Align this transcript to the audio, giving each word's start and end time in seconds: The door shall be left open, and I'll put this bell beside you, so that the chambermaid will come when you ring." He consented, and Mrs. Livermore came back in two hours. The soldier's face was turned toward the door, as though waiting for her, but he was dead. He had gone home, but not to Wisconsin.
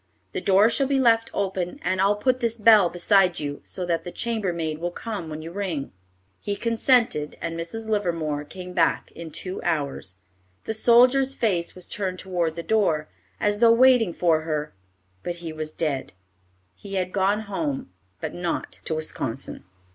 The 0.31 0.41
door 0.41 0.67
shall 0.67 0.87
be 0.87 0.99
left 0.99 1.29
open, 1.31 1.77
and 1.83 2.01
I'll 2.01 2.15
put 2.15 2.39
this 2.39 2.57
bell 2.57 2.89
beside 2.89 3.39
you, 3.39 3.61
so 3.63 3.85
that 3.85 4.03
the 4.03 4.11
chambermaid 4.11 4.79
will 4.79 4.89
come 4.89 5.29
when 5.29 5.43
you 5.43 5.51
ring." 5.51 5.91
He 6.39 6.55
consented, 6.55 7.37
and 7.39 7.55
Mrs. 7.55 7.87
Livermore 7.87 8.43
came 8.45 8.73
back 8.73 9.11
in 9.11 9.29
two 9.29 9.61
hours. 9.61 10.15
The 10.65 10.73
soldier's 10.73 11.35
face 11.35 11.75
was 11.75 11.87
turned 11.87 12.17
toward 12.17 12.55
the 12.55 12.63
door, 12.63 13.09
as 13.39 13.59
though 13.59 13.73
waiting 13.73 14.11
for 14.11 14.41
her, 14.41 14.73
but 15.21 15.35
he 15.35 15.53
was 15.53 15.71
dead. 15.71 16.13
He 16.73 16.95
had 16.95 17.13
gone 17.13 17.41
home, 17.41 17.91
but 18.19 18.33
not 18.33 18.79
to 18.85 18.95
Wisconsin. 18.95 19.65